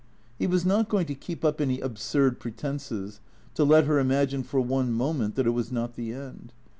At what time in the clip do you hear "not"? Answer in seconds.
0.65-0.89, 5.71-5.93